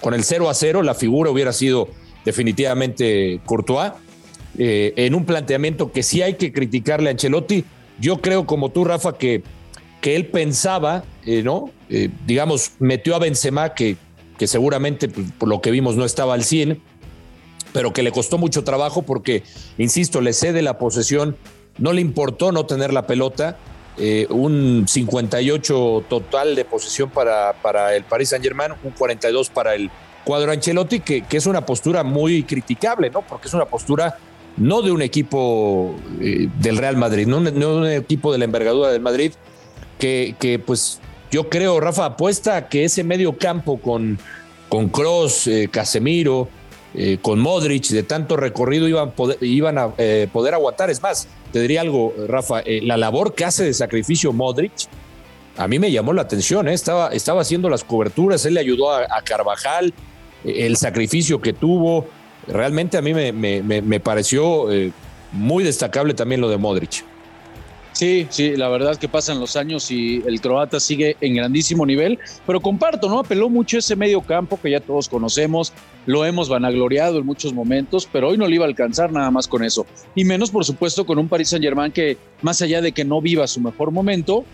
con 0.00 0.14
el 0.14 0.22
0 0.22 0.48
a 0.48 0.54
0, 0.54 0.84
la 0.84 0.94
figura 0.94 1.32
hubiera 1.32 1.52
sido 1.52 1.88
definitivamente 2.24 3.40
Courtois, 3.44 3.90
eh, 4.58 4.92
en 4.94 5.16
un 5.16 5.24
planteamiento 5.24 5.90
que 5.90 6.04
sí 6.04 6.22
hay 6.22 6.34
que 6.34 6.52
criticarle 6.52 7.08
a 7.08 7.12
Ancelotti. 7.12 7.64
Yo 7.98 8.18
creo, 8.18 8.46
como 8.46 8.68
tú, 8.68 8.84
Rafa, 8.84 9.18
que, 9.18 9.42
que 10.00 10.14
él 10.14 10.26
pensaba, 10.26 11.02
eh, 11.26 11.42
¿no? 11.42 11.72
Digamos, 12.26 12.72
metió 12.78 13.16
a 13.16 13.18
Benzema, 13.18 13.74
que, 13.74 13.96
que 14.38 14.46
seguramente, 14.46 15.08
pues, 15.08 15.26
por 15.38 15.48
lo 15.48 15.60
que 15.60 15.70
vimos, 15.70 15.96
no 15.96 16.04
estaba 16.04 16.34
al 16.34 16.44
100, 16.44 16.80
pero 17.72 17.92
que 17.92 18.02
le 18.02 18.12
costó 18.12 18.38
mucho 18.38 18.64
trabajo 18.64 19.02
porque, 19.02 19.42
insisto, 19.76 20.20
le 20.20 20.32
cede 20.32 20.62
la 20.62 20.78
posesión, 20.78 21.36
no 21.76 21.92
le 21.92 22.00
importó 22.00 22.52
no 22.52 22.64
tener 22.64 22.92
la 22.92 23.06
pelota, 23.06 23.58
un 24.30 24.84
58 24.86 26.04
total 26.08 26.54
de 26.54 26.64
posesión 26.64 27.10
para, 27.10 27.52
para 27.54 27.96
el 27.96 28.04
Paris 28.04 28.28
Saint 28.28 28.44
Germain, 28.44 28.72
un 28.84 28.92
42 28.92 29.50
para 29.50 29.74
el, 29.74 29.90
cuadro 30.28 30.52
Ancelotti, 30.52 31.00
que, 31.00 31.22
que 31.22 31.38
es 31.38 31.46
una 31.46 31.64
postura 31.64 32.04
muy 32.04 32.42
criticable, 32.42 33.08
¿no? 33.08 33.22
Porque 33.22 33.48
es 33.48 33.54
una 33.54 33.64
postura 33.64 34.18
no 34.58 34.82
de 34.82 34.90
un 34.90 35.00
equipo 35.00 35.96
eh, 36.20 36.50
del 36.60 36.76
Real 36.76 36.98
Madrid, 36.98 37.26
no, 37.26 37.40
de 37.40 37.64
un 37.64 37.86
equipo 37.86 38.30
de 38.30 38.36
la 38.36 38.44
envergadura 38.44 38.90
del 38.90 39.00
Madrid, 39.00 39.32
que, 39.98 40.34
que 40.38 40.58
pues 40.58 41.00
yo 41.30 41.48
creo, 41.48 41.80
Rafa, 41.80 42.06
apuesta 42.06 42.68
que 42.68 42.84
ese 42.84 43.04
medio 43.04 43.36
campo 43.36 43.80
con, 43.80 44.18
con 44.68 44.88
Cross, 44.88 45.46
eh, 45.46 45.68
Casemiro, 45.70 46.48
eh, 46.94 47.18
con 47.20 47.38
Modric, 47.38 47.88
de 47.88 48.02
tanto 48.02 48.36
recorrido 48.36 48.88
iban, 48.88 49.12
iban 49.40 49.78
a 49.78 49.94
poder 50.32 50.54
aguantar. 50.54 50.90
Es 50.90 51.02
más, 51.02 51.28
te 51.52 51.60
diría 51.60 51.82
algo, 51.82 52.14
Rafa, 52.26 52.62
la 52.64 52.96
labor 52.96 53.34
que 53.34 53.44
hace 53.44 53.64
de 53.64 53.74
sacrificio 53.74 54.32
Modric, 54.32 54.88
a 55.58 55.66
mí 55.66 55.80
me 55.80 55.90
llamó 55.90 56.12
la 56.12 56.22
atención, 56.22 56.68
estaba, 56.68 57.08
estaba 57.08 57.40
haciendo 57.40 57.68
las 57.68 57.82
coberturas, 57.82 58.46
él 58.46 58.54
le 58.54 58.60
ayudó 58.60 58.92
a, 58.92 59.06
Carvajal, 59.24 59.92
el 60.44 60.76
sacrificio 60.76 61.40
que 61.40 61.52
tuvo. 61.52 62.06
Realmente 62.46 62.96
a 62.96 63.02
mí 63.02 63.12
me, 63.12 64.00
pareció 64.00 64.70
eh, 64.72 64.92
muy 65.32 65.64
destacable 65.64 66.14
también 66.14 66.40
lo 66.40 66.48
de 66.48 66.58
Modric. 66.58 67.04
Sí, 67.98 68.28
sí, 68.30 68.56
la 68.56 68.68
verdad 68.68 68.92
es 68.92 68.98
que 68.98 69.08
pasan 69.08 69.40
los 69.40 69.56
años 69.56 69.90
y 69.90 70.22
el 70.24 70.40
croata 70.40 70.78
sigue 70.78 71.16
en 71.20 71.34
grandísimo 71.34 71.84
nivel, 71.84 72.20
pero 72.46 72.60
comparto, 72.60 73.08
¿no? 73.08 73.18
Apeló 73.18 73.48
mucho 73.48 73.76
ese 73.76 73.96
medio 73.96 74.20
campo 74.20 74.56
que 74.62 74.70
ya 74.70 74.78
todos 74.78 75.08
conocemos, 75.08 75.72
lo 76.06 76.24
hemos 76.24 76.48
vanagloriado 76.48 77.18
en 77.18 77.26
muchos 77.26 77.52
momentos, 77.52 78.08
pero 78.12 78.28
hoy 78.28 78.38
no 78.38 78.46
le 78.46 78.54
iba 78.54 78.66
a 78.66 78.68
alcanzar 78.68 79.10
nada 79.10 79.32
más 79.32 79.48
con 79.48 79.64
eso. 79.64 79.84
Y 80.14 80.24
menos, 80.24 80.52
por 80.52 80.64
supuesto, 80.64 81.04
con 81.06 81.18
un 81.18 81.26
Paris 81.26 81.48
Saint-Germain 81.48 81.90
que, 81.90 82.18
más 82.40 82.62
allá 82.62 82.80
de 82.80 82.92
que 82.92 83.04
no 83.04 83.20
viva 83.20 83.48
su 83.48 83.60
mejor 83.60 83.90
momento, 83.90 84.44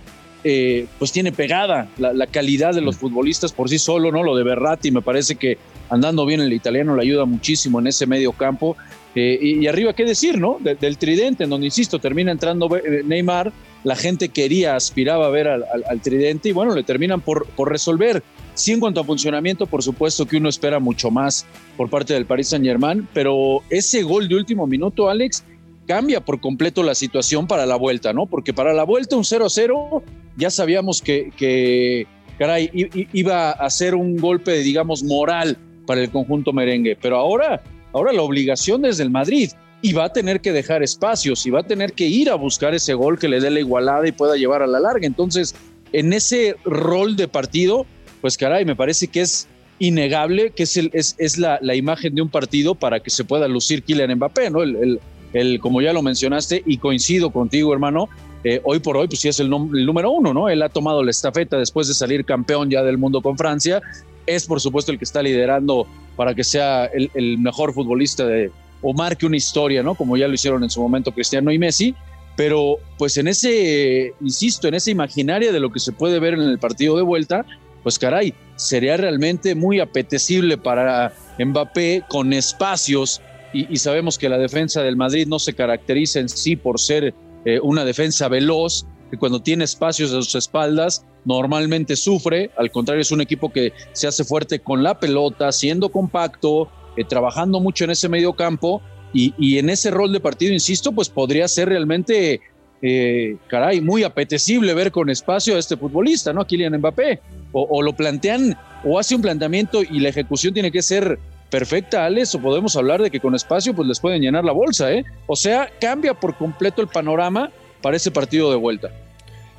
eh, 0.42 0.86
pues 0.98 1.12
tiene 1.12 1.30
pegada 1.30 1.90
la, 1.98 2.26
calidad 2.26 2.72
de 2.72 2.80
los 2.80 2.96
mm. 2.96 2.98
futbolistas 2.98 3.52
por 3.52 3.68
sí 3.68 3.78
solo, 3.78 4.10
¿no? 4.10 4.22
Lo 4.22 4.36
de 4.36 4.42
Berratti 4.42 4.90
me 4.90 5.02
parece 5.02 5.36
que 5.36 5.58
andando 5.90 6.24
bien 6.24 6.40
el 6.40 6.54
italiano 6.54 6.96
le 6.96 7.02
ayuda 7.02 7.26
muchísimo 7.26 7.78
en 7.78 7.88
ese 7.88 8.06
medio 8.06 8.32
campo. 8.32 8.74
Eh, 9.14 9.38
y, 9.40 9.66
arriba, 9.66 9.92
¿qué 9.92 10.04
decir, 10.04 10.38
no? 10.38 10.58
del 10.60 10.98
tridente, 10.98 11.44
en 11.44 11.50
donde, 11.50 11.66
insisto, 11.66 11.98
termina 11.98 12.32
entrando 12.32 12.74
eh, 12.76 13.02
Neymar, 13.04 13.52
la 13.84 13.96
gente 13.96 14.28
quería, 14.28 14.74
aspiraba 14.76 15.26
a 15.26 15.30
ver 15.30 15.46
al, 15.46 16.00
tridente 16.02 16.48
y 16.48 16.52
bueno, 16.52 16.74
le 16.74 16.82
terminan 16.82 17.20
por, 17.20 17.46
por 17.48 17.70
resolver. 17.70 18.22
Sí, 18.54 18.72
en 18.72 18.80
cuanto 18.80 19.00
a 19.00 19.04
funcionamiento, 19.04 19.66
por 19.66 19.82
supuesto 19.82 20.26
que 20.26 20.36
uno 20.36 20.48
espera 20.48 20.78
mucho 20.78 21.10
más 21.10 21.46
por 21.76 21.90
parte 21.90 22.14
del 22.14 22.24
Paris 22.24 22.48
Saint 22.48 22.64
Germain, 22.64 23.06
pero 23.12 23.62
ese 23.68 24.02
gol 24.02 24.28
de 24.28 24.36
último 24.36 24.66
minuto, 24.66 25.08
Alex, 25.08 25.44
cambia 25.86 26.20
por 26.20 26.40
completo 26.40 26.82
la 26.82 26.94
situación 26.94 27.46
para 27.46 27.66
la 27.66 27.76
vuelta, 27.76 28.12
¿no? 28.12 28.26
Porque 28.26 28.54
para 28.54 28.72
la 28.72 28.84
vuelta 28.84 29.16
un 29.16 29.24
0-0 29.24 30.02
ya 30.36 30.50
sabíamos 30.50 31.02
que, 31.02 31.30
que, 31.36 32.06
caray, 32.38 32.70
iba 33.12 33.50
a 33.50 33.70
ser 33.70 33.94
un 33.94 34.16
golpe, 34.16 34.58
digamos, 34.58 35.02
moral 35.02 35.58
para 35.86 36.00
el 36.00 36.10
conjunto 36.10 36.52
merengue, 36.52 36.96
pero 37.00 37.16
ahora, 37.16 37.62
ahora 37.94 38.12
la 38.12 38.22
obligación 38.22 38.84
es 38.84 38.98
del 38.98 39.08
Madrid 39.08 39.50
y 39.80 39.92
va 39.92 40.04
a 40.04 40.12
tener 40.12 40.40
que 40.40 40.52
dejar 40.52 40.82
espacios 40.82 41.46
y 41.46 41.50
va 41.50 41.60
a 41.60 41.62
tener 41.62 41.94
que 41.94 42.06
ir 42.06 42.28
a 42.28 42.34
buscar 42.34 42.74
ese 42.74 42.92
gol 42.92 43.18
que 43.18 43.28
le 43.28 43.40
dé 43.40 43.50
la 43.50 43.60
igualada 43.60 44.06
y 44.06 44.12
pueda 44.12 44.36
llevar 44.36 44.62
a 44.62 44.66
la 44.66 44.80
larga. 44.80 45.06
Entonces, 45.06 45.54
en 45.92 46.12
ese 46.12 46.56
rol 46.64 47.16
de 47.16 47.28
partido, 47.28 47.86
pues 48.20 48.36
caray, 48.36 48.64
me 48.64 48.76
parece 48.76 49.08
que 49.08 49.22
es 49.22 49.48
innegable 49.78 50.50
que 50.50 50.64
es, 50.64 50.76
el, 50.76 50.90
es, 50.92 51.14
es 51.18 51.38
la, 51.38 51.58
la, 51.60 51.74
imagen 51.74 52.14
de 52.14 52.22
un 52.22 52.28
partido 52.28 52.74
para 52.74 53.00
que 53.00 53.10
se 53.10 53.24
pueda 53.24 53.48
lucir 53.48 53.82
Kylian 53.82 54.14
Mbappé, 54.14 54.50
¿no? 54.50 54.62
El, 54.62 54.76
el, 54.76 55.00
el, 55.32 55.60
como 55.60 55.82
ya 55.82 55.92
lo 55.92 56.02
mencionaste, 56.02 56.62
y 56.64 56.78
coincido 56.78 57.30
contigo, 57.30 57.72
hermano, 57.72 58.08
eh, 58.44 58.60
hoy 58.62 58.78
por 58.78 58.96
hoy, 58.98 59.08
pues 59.08 59.20
sí 59.20 59.28
es 59.28 59.40
el, 59.40 59.48
número 59.48 60.10
uno, 60.10 60.34
¿no? 60.34 60.50
Él 60.50 60.62
ha 60.62 60.68
tomado 60.68 61.02
la 61.02 61.10
estafeta 61.10 61.58
después 61.58 61.88
de 61.88 61.94
salir 61.94 62.26
campeón 62.26 62.70
ya 62.70 62.82
del 62.82 62.98
mundo 62.98 63.22
con 63.22 63.38
Francia. 63.38 63.80
Es, 64.26 64.46
por 64.46 64.60
supuesto, 64.60 64.92
el 64.92 64.98
que 64.98 65.04
está 65.04 65.22
liderando 65.22 65.86
para 66.16 66.34
que 66.34 66.44
sea 66.44 66.86
el, 66.86 67.38
mejor 67.38 67.72
futbolista 67.72 68.26
de, 68.26 68.50
o 68.82 68.92
marque 68.92 69.26
una 69.26 69.36
historia, 69.36 69.82
¿no? 69.82 69.94
Como 69.94 70.16
ya 70.16 70.28
lo 70.28 70.34
hicieron 70.34 70.62
en 70.62 70.70
su 70.70 70.80
momento 70.80 71.12
Cristiano 71.12 71.50
y 71.50 71.58
Messi. 71.58 71.94
Pero, 72.36 72.78
pues 72.98 73.16
en 73.16 73.28
ese, 73.28 74.12
insisto, 74.20 74.66
en 74.66 74.74
esa 74.74 74.90
imaginaria 74.90 75.52
de 75.52 75.60
lo 75.60 75.70
que 75.70 75.78
se 75.78 75.92
puede 75.92 76.18
ver 76.18 76.34
en 76.34 76.42
el 76.42 76.58
partido 76.58 76.96
de 76.96 77.02
vuelta, 77.02 77.46
pues 77.84 77.98
caray, 77.98 78.34
sería 78.56 78.96
realmente 78.96 79.54
muy 79.54 79.78
apetecible 79.78 80.58
para 80.58 81.12
Mbappé 81.38 82.02
con 82.08 82.32
espacios 82.32 83.20
y, 83.52 83.76
sabemos 83.76 84.18
que 84.18 84.28
la 84.28 84.36
defensa 84.36 84.82
del 84.82 84.96
Madrid 84.96 85.28
no 85.28 85.38
se 85.38 85.54
caracteriza 85.54 86.18
en 86.18 86.28
sí 86.28 86.56
por 86.56 86.80
ser 86.80 87.14
eh, 87.44 87.60
una 87.62 87.84
defensa 87.84 88.26
veloz, 88.26 88.84
que 89.14 89.18
cuando 89.18 89.40
tiene 89.40 89.64
espacios 89.64 90.12
a 90.12 90.22
sus 90.22 90.34
espaldas 90.34 91.04
normalmente 91.24 91.94
sufre, 91.96 92.50
al 92.56 92.70
contrario 92.70 93.00
es 93.02 93.12
un 93.12 93.20
equipo 93.20 93.52
que 93.52 93.72
se 93.92 94.08
hace 94.08 94.24
fuerte 94.24 94.58
con 94.58 94.82
la 94.82 94.98
pelota, 94.98 95.52
siendo 95.52 95.88
compacto, 95.88 96.68
eh, 96.96 97.04
trabajando 97.04 97.60
mucho 97.60 97.84
en 97.84 97.90
ese 97.90 98.08
medio 98.08 98.32
campo 98.32 98.82
y, 99.16 99.58
en 99.58 99.70
ese 99.70 99.92
rol 99.92 100.12
de 100.12 100.18
partido, 100.18 100.52
insisto, 100.52 100.90
pues 100.90 101.08
podría 101.08 101.46
ser 101.46 101.68
realmente, 101.68 102.40
eh, 102.82 103.36
caray, 103.46 103.80
muy 103.80 104.02
apetecible 104.02 104.74
ver 104.74 104.90
con 104.90 105.08
espacio 105.08 105.54
a 105.54 105.60
este 105.60 105.76
futbolista, 105.76 106.32
¿no? 106.32 106.40
A 106.40 106.46
Kylian 106.48 106.76
Mbappé. 106.78 107.20
O, 107.52 107.80
lo 107.80 107.92
plantean, 107.92 108.58
o 108.84 108.98
hace 108.98 109.14
un 109.14 109.22
planteamiento 109.22 109.84
y 109.84 110.00
la 110.00 110.08
ejecución 110.08 110.52
tiene 110.52 110.72
que 110.72 110.82
ser 110.82 111.20
perfecta, 111.48 112.04
Alex, 112.04 112.34
o 112.34 112.40
podemos 112.40 112.74
hablar 112.74 113.00
de 113.00 113.12
que 113.12 113.20
con 113.20 113.36
espacio 113.36 113.72
pues 113.72 113.86
les 113.86 114.00
pueden 114.00 114.20
llenar 114.20 114.44
la 114.44 114.50
bolsa, 114.50 114.92
¿eh? 114.92 115.04
O 115.28 115.36
sea, 115.36 115.70
cambia 115.80 116.12
por 116.14 116.36
completo 116.36 116.82
el 116.82 116.88
panorama 116.88 117.52
para 117.80 117.96
ese 117.96 118.10
partido 118.10 118.50
de 118.50 118.56
vuelta. 118.56 118.90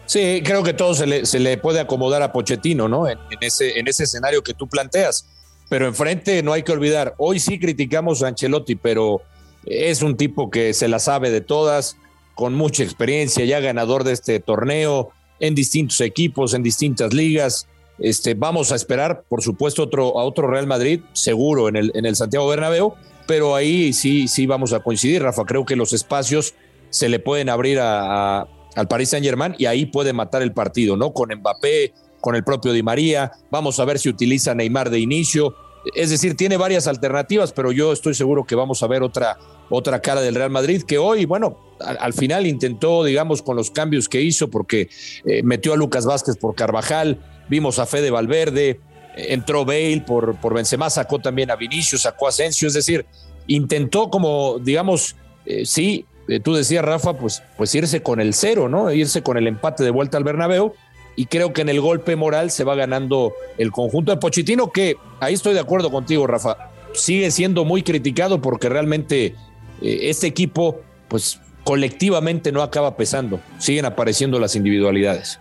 Sí, 0.05 0.41
creo 0.43 0.63
que 0.63 0.73
todo 0.73 0.93
se 0.93 1.07
le, 1.07 1.25
se 1.25 1.39
le 1.39 1.57
puede 1.57 1.79
acomodar 1.79 2.21
a 2.21 2.31
Pochettino, 2.31 2.87
¿no? 2.87 3.07
En, 3.07 3.17
ese, 3.41 3.79
en 3.79 3.87
ese 3.87 4.03
escenario 4.03 4.43
que 4.43 4.53
tú 4.53 4.67
planteas. 4.67 5.27
Pero 5.69 5.87
enfrente 5.87 6.43
no 6.43 6.53
hay 6.53 6.63
que 6.63 6.71
olvidar, 6.71 7.15
hoy 7.17 7.39
sí 7.39 7.59
criticamos 7.59 8.21
a 8.21 8.27
Ancelotti, 8.27 8.75
pero 8.75 9.21
es 9.65 10.03
un 10.03 10.15
tipo 10.15 10.51
que 10.51 10.73
se 10.75 10.87
la 10.87 10.99
sabe 10.99 11.31
de 11.31 11.41
todas, 11.41 11.97
con 12.35 12.53
mucha 12.53 12.83
experiencia, 12.83 13.45
ya 13.45 13.59
ganador 13.59 14.03
de 14.03 14.13
este 14.13 14.39
torneo, 14.39 15.09
en 15.39 15.55
distintos 15.55 15.99
equipos, 16.01 16.53
en 16.53 16.61
distintas 16.61 17.13
ligas. 17.13 17.67
Este, 17.97 18.35
vamos 18.35 18.71
a 18.71 18.75
esperar, 18.75 19.23
por 19.27 19.41
supuesto, 19.41 19.83
otro, 19.83 20.19
a 20.19 20.23
otro 20.23 20.47
Real 20.47 20.67
Madrid, 20.67 21.01
seguro 21.13 21.67
en 21.67 21.77
el, 21.77 21.91
en 21.95 22.05
el 22.05 22.15
Santiago 22.15 22.47
Bernabéu, 22.47 22.93
pero 23.25 23.55
ahí 23.55 23.93
sí, 23.93 24.27
sí 24.27 24.45
vamos 24.45 24.73
a 24.73 24.81
coincidir, 24.81 25.23
Rafa. 25.23 25.45
Creo 25.45 25.65
que 25.65 25.75
los 25.75 25.93
espacios 25.93 26.53
se 26.89 27.09
le 27.09 27.19
pueden 27.19 27.49
abrir 27.49 27.79
a, 27.81 28.47
al 28.75 28.87
Paris 28.87 29.09
Saint 29.09 29.25
Germain 29.25 29.55
y 29.57 29.65
ahí 29.65 29.85
puede 29.85 30.13
matar 30.13 30.41
el 30.41 30.51
partido, 30.51 30.97
¿no? 30.97 31.13
Con 31.13 31.29
Mbappé, 31.33 31.93
con 32.21 32.35
el 32.35 32.43
propio 32.43 32.73
Di 32.73 32.83
María. 32.83 33.31
Vamos 33.51 33.79
a 33.79 33.85
ver 33.85 33.99
si 33.99 34.09
utiliza 34.09 34.53
Neymar 34.53 34.89
de 34.89 34.99
inicio. 34.99 35.55
Es 35.93 36.09
decir, 36.09 36.35
tiene 36.35 36.57
varias 36.57 36.87
alternativas, 36.87 37.51
pero 37.51 37.71
yo 37.71 37.93
estoy 37.93 38.15
seguro 38.15 38.45
que 38.45 38.55
vamos 38.55 38.81
a 38.81 38.87
ver 38.87 39.03
otra, 39.03 39.37
otra 39.69 40.01
cara 40.01 40.21
del 40.21 40.33
Real 40.33 40.49
Madrid, 40.49 40.81
que 40.81 40.97
hoy, 40.97 41.25
bueno, 41.25 41.59
al, 41.79 42.13
final 42.13 42.47
intentó, 42.47 43.03
digamos, 43.03 43.43
con 43.43 43.55
los 43.55 43.69
cambios 43.69 44.09
que 44.09 44.21
hizo, 44.21 44.49
porque 44.49 44.89
eh, 45.25 45.43
metió 45.43 45.73
a 45.73 45.77
Lucas 45.77 46.05
Vázquez 46.05 46.37
por 46.37 46.55
Carvajal, 46.55 47.19
vimos 47.49 47.77
a 47.77 47.85
Fede 47.85 48.09
Valverde, 48.09 48.79
entró 49.15 49.63
Bale 49.63 50.03
por, 50.05 50.35
por 50.37 50.53
Benzema, 50.55 50.89
sacó 50.89 51.19
también 51.19 51.51
a 51.51 51.55
Vinicius, 51.55 52.01
sacó 52.01 52.25
a 52.25 52.29
Asensio, 52.29 52.67
es 52.67 52.73
decir, 52.73 53.05
intentó 53.47 54.09
como, 54.09 54.57
digamos, 54.59 55.15
eh, 55.45 55.65
sí, 55.65 56.05
eh, 56.27 56.39
tú 56.39 56.53
decías, 56.53 56.83
Rafa, 56.83 57.17
pues, 57.17 57.43
pues 57.57 57.73
irse 57.75 58.01
con 58.01 58.19
el 58.19 58.33
cero, 58.33 58.69
¿no? 58.69 58.91
Irse 58.91 59.21
con 59.21 59.37
el 59.37 59.47
empate 59.47 59.83
de 59.83 59.91
vuelta 59.91 60.17
al 60.17 60.23
Bernabéu, 60.23 60.73
y 61.15 61.27
creo 61.27 61.53
que 61.53 61.61
en 61.61 61.69
el 61.69 61.79
golpe 61.79 62.15
moral 62.15 62.51
se 62.51 62.63
va 62.63 62.75
ganando 62.75 63.33
el 63.57 63.71
conjunto 63.71 64.11
de 64.11 64.17
Pochitino, 64.17 64.71
que 64.71 64.97
ahí 65.19 65.33
estoy 65.33 65.53
de 65.53 65.61
acuerdo 65.61 65.89
contigo, 65.89 66.27
Rafa, 66.27 66.57
sigue 66.93 67.31
siendo 67.31 67.63
muy 67.63 67.83
criticado 67.83 68.41
porque 68.41 68.67
realmente 68.67 69.35
este 69.81 70.27
equipo, 70.27 70.81
pues 71.07 71.39
colectivamente 71.63 72.51
no 72.51 72.61
acaba 72.61 72.95
pesando, 72.95 73.39
siguen 73.57 73.85
apareciendo 73.85 74.39
las 74.39 74.55
individualidades. 74.55 75.39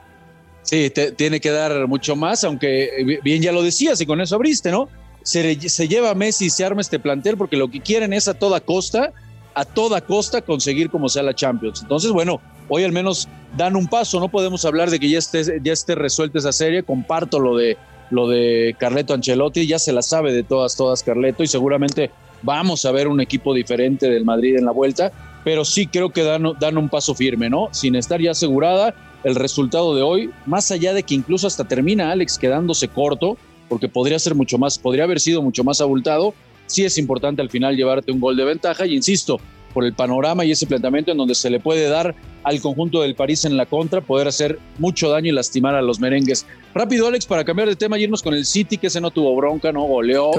Sí, 0.63 0.91
tiene 1.17 1.41
que 1.41 1.51
dar 1.51 1.87
mucho 1.87 2.17
más, 2.17 2.43
aunque 2.43 2.85
eh, 2.85 3.21
bien 3.23 3.43
ya 3.43 3.53
lo 3.53 3.63
decías 3.63 4.01
y 4.01 4.07
con 4.07 4.21
eso 4.23 4.35
abriste, 4.35 4.71
¿no? 4.71 4.89
Se, 5.23 5.69
se 5.69 5.89
lleva 5.89 6.11
a 6.11 6.15
Messi 6.15 6.47
y 6.47 6.51
se 6.51 6.65
arma 6.65 6.81
este 6.81 6.99
plantel 6.99 7.37
porque 7.37 7.57
lo 7.57 7.71
que 7.71 7.81
quieren 7.81 8.15
es 8.15 8.29
a 8.29 8.35
toda 8.35 8.61
costa, 8.61 9.13
a 9.55 9.65
toda 9.65 10.01
costa 10.01 10.43
conseguir 10.43 10.91
como 10.91 11.09
sea 11.09 11.23
la 11.23 11.35
Champions. 11.35 11.83
Entonces, 11.83 12.11
bueno, 12.11 12.41
hoy 12.69 12.85
al 12.85 12.93
menos 12.93 13.29
dan 13.57 13.77
un 13.77 13.87
paso, 13.87 14.21
no 14.21 14.29
podemos 14.29 14.65
hablar 14.65 14.91
de 14.91 14.99
que 14.99 15.09
ya 15.09 15.19
esté, 15.19 15.61
ya 15.63 15.73
esté 15.73 15.95
resuelta 15.95 16.39
esa 16.39 16.53
serie, 16.53 16.83
comparto 16.83 17.39
lo 17.39 17.57
de, 17.57 17.77
lo 18.11 18.29
de 18.29 18.75
Carleto 18.79 19.15
Ancelotti, 19.15 19.67
ya 19.67 19.79
se 19.79 19.93
la 19.93 20.03
sabe 20.03 20.33
de 20.33 20.43
todas, 20.43 20.77
todas 20.77 21.03
Carleto 21.03 21.43
y 21.43 21.47
seguramente 21.47 22.11
vamos 22.43 22.85
a 22.85 22.93
ver 22.93 23.09
un 23.09 23.21
equipo 23.21 23.55
diferente 23.55 24.09
del 24.09 24.25
Madrid 24.25 24.57
en 24.59 24.67
la 24.67 24.73
vuelta, 24.73 25.13
pero 25.45 25.65
sí 25.65 25.87
creo 25.87 26.11
que 26.11 26.23
dan, 26.23 26.45
dan 26.59 26.77
un 26.77 26.89
paso 26.89 27.15
firme, 27.15 27.49
¿no? 27.49 27.69
Sin 27.73 27.95
estar 27.95 28.21
ya 28.21 28.33
asegurada 28.33 28.95
el 29.25 29.35
resultado 29.35 29.95
de 29.95 30.03
hoy, 30.03 30.31
más 30.45 30.71
allá 30.71 30.93
de 30.93 31.03
que 31.03 31.15
incluso 31.15 31.47
hasta 31.47 31.65
termina 31.65 32.11
Alex 32.11 32.39
quedándose 32.39 32.89
corto, 32.89 33.39
porque 33.69 33.89
podría 33.89 34.19
ser 34.19 34.35
mucho 34.35 34.59
más, 34.59 34.79
podría 34.79 35.05
haber 35.05 35.21
sido 35.21 35.41
mucho 35.41 35.65
más 35.65 35.81
abultado, 35.81 36.35
sí 36.67 36.85
es 36.85 36.99
importante 36.99 37.43
al 37.43 37.51
final 37.51 37.77
llevarte 37.77 38.13
un 38.13 38.21
gol 38.21 38.37
de 38.37 38.45
ventaja 38.45 38.87
y 38.87 38.95
insisto, 38.95 39.41
por 39.75 39.85
el 39.85 39.93
panorama 39.93 40.45
y 40.45 40.53
ese 40.53 40.67
planteamiento 40.67 41.11
en 41.11 41.19
donde 41.19 41.35
se 41.35 41.51
le 41.51 41.59
puede 41.61 41.89
dar 41.89 42.15
al 42.45 42.61
conjunto 42.61 43.03
del 43.03 43.17
París 43.17 43.45
en 43.45 43.57
la 43.57 43.67
contra, 43.67 44.01
poder 44.01 44.29
hacer 44.29 44.59
mucho 44.79 45.11
daño 45.11 45.29
y 45.29 45.33
lastimar 45.33 45.75
a 45.75 45.83
los 45.83 45.99
merengues. 45.99 46.47
Rápido, 46.73 47.09
Alex, 47.09 47.27
para 47.27 47.45
cambiar 47.45 47.69
de 47.69 47.77
tema, 47.77 47.99
irnos 47.99 48.23
con 48.23 48.35
el 48.35 48.47
City, 48.47 48.79
que 48.79 48.87
ese 48.87 49.01
no 49.01 49.11
tuvo 49.11 49.35
bronca, 49.35 49.73
no 49.73 49.83
goleó, 49.83 50.31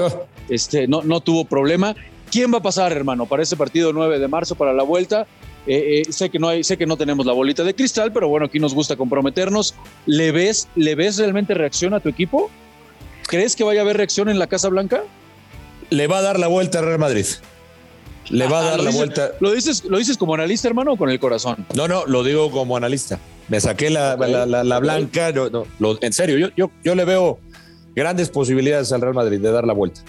este, 0.48 0.88
no, 0.88 1.02
no 1.02 1.20
tuvo 1.20 1.44
problema. 1.44 1.94
¿Quién 2.30 2.52
va 2.52 2.58
a 2.58 2.62
pasar, 2.62 2.92
hermano, 2.92 3.26
para 3.26 3.42
ese 3.42 3.56
partido 3.56 3.92
9 3.92 4.18
de 4.18 4.26
marzo, 4.26 4.54
para 4.54 4.72
la 4.72 4.82
vuelta? 4.82 5.26
Eh, 5.66 6.02
eh, 6.06 6.12
sé 6.12 6.30
que 6.30 6.38
no 6.38 6.48
hay, 6.48 6.64
sé 6.64 6.78
que 6.78 6.86
no 6.86 6.96
tenemos 6.96 7.26
la 7.26 7.32
bolita 7.32 7.64
de 7.64 7.74
cristal, 7.74 8.12
pero 8.12 8.28
bueno, 8.28 8.46
aquí 8.46 8.58
nos 8.58 8.74
gusta 8.74 8.96
comprometernos. 8.96 9.74
¿Le 10.06 10.32
ves, 10.32 10.68
le 10.76 10.94
ves 10.94 11.18
realmente 11.18 11.54
reacción 11.54 11.92
a 11.92 12.00
tu 12.00 12.08
equipo? 12.08 12.50
¿Crees 13.26 13.56
que 13.56 13.64
vaya 13.64 13.80
a 13.80 13.82
haber 13.82 13.96
reacción 13.96 14.28
en 14.28 14.38
la 14.38 14.46
Casa 14.46 14.68
Blanca? 14.68 15.02
Le 15.90 16.06
va 16.06 16.18
a 16.18 16.22
dar 16.22 16.38
la 16.38 16.48
vuelta 16.48 16.78
a 16.78 16.82
Real 16.82 16.98
Madrid. 16.98 17.26
Le 18.30 18.48
va 18.48 18.60
a 18.60 18.64
dar 18.70 18.80
la 18.80 18.90
vuelta. 18.90 19.30
¿lo 19.40 19.52
dices, 19.52 19.84
¿Lo 19.84 19.98
dices 19.98 20.16
como 20.16 20.34
analista, 20.34 20.68
hermano, 20.68 20.94
o 20.94 20.96
con 20.96 21.10
el 21.10 21.20
corazón? 21.20 21.64
No, 21.74 21.86
no, 21.86 22.06
lo 22.06 22.24
digo 22.24 22.50
como 22.50 22.76
analista. 22.76 23.20
Me 23.48 23.60
saqué 23.60 23.90
la, 23.90 24.16
la, 24.16 24.78
blanca. 24.80 25.32
en 26.00 26.12
serio, 26.12 26.38
yo, 26.38 26.48
yo, 26.56 26.70
yo 26.82 26.94
le 26.94 27.04
veo 27.04 27.38
grandes 27.94 28.28
posibilidades 28.28 28.92
al 28.92 29.00
Real 29.00 29.14
Madrid 29.14 29.40
de 29.40 29.50
dar 29.50 29.64
la 29.64 29.72
vuelta. 29.72 30.00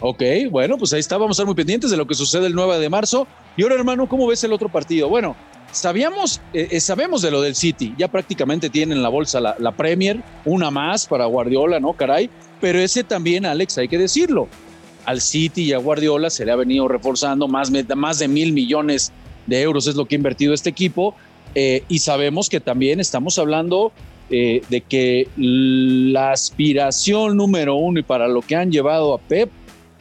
Ok, 0.00 0.22
bueno, 0.50 0.76
pues 0.76 0.92
ahí 0.92 1.00
está, 1.00 1.16
vamos 1.16 1.30
a 1.30 1.42
estar 1.42 1.46
muy 1.46 1.54
pendientes 1.54 1.90
de 1.90 1.96
lo 1.96 2.06
que 2.06 2.14
sucede 2.14 2.46
el 2.46 2.54
9 2.54 2.78
de 2.78 2.90
marzo. 2.90 3.26
Y 3.56 3.62
ahora, 3.62 3.76
hermano, 3.76 4.06
¿cómo 4.08 4.26
ves 4.26 4.44
el 4.44 4.52
otro 4.52 4.68
partido? 4.68 5.08
Bueno, 5.08 5.34
sabíamos, 5.72 6.42
eh, 6.52 6.68
eh, 6.70 6.80
sabemos 6.80 7.22
de 7.22 7.30
lo 7.30 7.40
del 7.40 7.54
City, 7.54 7.94
ya 7.96 8.08
prácticamente 8.08 8.68
tienen 8.68 9.02
la 9.02 9.08
bolsa 9.08 9.40
la, 9.40 9.56
la, 9.58 9.72
Premier, 9.72 10.22
una 10.44 10.70
más 10.70 11.06
para 11.06 11.24
Guardiola, 11.24 11.80
¿no? 11.80 11.94
Caray, 11.94 12.28
pero 12.60 12.78
ese 12.78 13.04
también, 13.04 13.46
Alex, 13.46 13.78
hay 13.78 13.88
que 13.88 13.96
decirlo, 13.96 14.48
al 15.06 15.20
City 15.20 15.62
y 15.62 15.72
a 15.72 15.78
Guardiola 15.78 16.28
se 16.30 16.44
le 16.44 16.52
ha 16.52 16.56
venido 16.56 16.88
reforzando 16.88 17.48
más, 17.48 17.70
más 17.96 18.18
de 18.18 18.28
mil 18.28 18.52
millones 18.52 19.12
de 19.46 19.62
euros, 19.62 19.86
es 19.86 19.94
lo 19.94 20.04
que 20.06 20.16
ha 20.16 20.18
invertido 20.18 20.52
este 20.52 20.68
equipo. 20.68 21.14
Eh, 21.54 21.84
y 21.88 22.00
sabemos 22.00 22.50
que 22.50 22.60
también 22.60 23.00
estamos 23.00 23.38
hablando 23.38 23.92
eh, 24.28 24.60
de 24.68 24.80
que 24.80 25.28
la 25.36 26.32
aspiración 26.32 27.36
número 27.36 27.76
uno 27.76 28.00
y 28.00 28.02
para 28.02 28.28
lo 28.28 28.42
que 28.42 28.56
han 28.56 28.70
llevado 28.70 29.14
a 29.14 29.18
Pep 29.18 29.48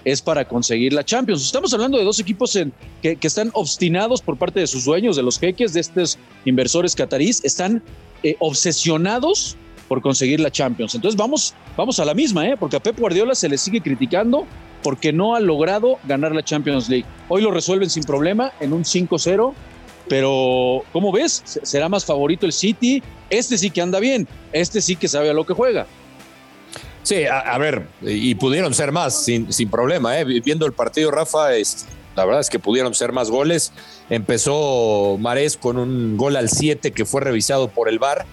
es 0.04 0.22
para 0.22 0.48
conseguir 0.48 0.94
la 0.94 1.04
Champions. 1.04 1.44
Estamos 1.44 1.74
hablando 1.74 1.98
de 1.98 2.04
dos 2.04 2.20
equipos 2.20 2.56
en, 2.56 2.74
que, 3.02 3.18
están 3.22 3.52
obstinados 3.54 4.22
por 4.22 4.38
parte 4.38 4.60
de 4.60 4.68
sus 4.68 4.86
dueños, 4.86 5.16
de 5.16 5.24
los 5.24 5.40
jeques, 5.40 5.74
de 5.74 5.82
estos 5.82 6.18
inversores 6.46 6.96
catarís, 6.96 7.44
están 7.44 7.84
eh, 8.24 8.36
obsesionados 8.40 9.56
por 9.88 10.02
conseguir 10.02 10.40
la 10.40 10.52
Champions. 10.52 10.96
Entonces 10.96 11.18
vamos, 11.18 11.54
vamos 11.78 12.00
a 12.00 12.06
la 12.06 12.14
misma, 12.14 12.48
¿eh? 12.48 12.58
porque 12.60 12.76
a 12.78 12.80
Pep 12.80 13.00
Guardiola 13.00 13.36
se 13.36 13.48
le 13.48 13.58
sigue 13.58 13.82
criticando 13.82 14.46
porque 14.86 15.12
no 15.12 15.34
ha 15.34 15.40
logrado 15.40 15.98
ganar 16.04 16.36
la 16.36 16.44
Champions 16.44 16.90
League. 16.90 17.08
Hoy 17.28 17.42
lo 17.42 17.50
resuelven 17.50 17.90
sin 17.90 18.04
problema 18.04 18.52
en 18.60 18.72
un 18.72 18.84
5-0, 18.84 19.52
pero 20.08 20.84
¿cómo 20.94 21.12
ves? 21.12 21.42
¿Será 21.64 21.90
más 21.90 22.06
favorito 22.06 22.46
el 22.46 22.54
City? 22.54 23.02
Este 23.32 23.58
sí 23.58 23.72
que 23.72 23.82
anda 23.82 24.00
bien, 24.00 24.28
este 24.54 24.82
sí 24.82 24.96
que 24.96 25.08
sabe 25.08 25.32
a 25.32 25.34
lo 25.34 25.44
que 25.44 25.56
juega. 25.56 25.88
Sí, 27.02 27.24
a, 27.26 27.58
ver, 27.58 27.88
y 28.04 28.36
pudieron 28.36 28.76
ser 28.76 28.92
más 28.92 29.26
sin, 29.26 29.52
sin 29.52 29.72
problema. 29.72 30.20
¿eh? 30.20 30.24
Viendo 30.24 30.68
el 30.68 30.74
partido, 30.74 31.10
Rafa, 31.10 31.48
la 32.16 32.26
verdad 32.26 32.42
es 32.42 32.52
que 32.52 32.60
pudieron 32.60 32.94
ser 32.94 33.12
más 33.12 33.32
goles. 33.32 33.74
Empezó 34.12 35.18
Marés 35.20 35.58
con 35.58 35.80
un 35.80 36.16
gol 36.16 36.36
al 36.36 36.50
7 36.50 36.92
que 36.92 37.06
fue 37.06 37.22
revisado 37.22 37.70
por 37.70 37.90
el 37.90 37.98
VAR 37.98 38.28